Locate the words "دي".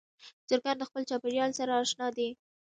2.17-2.29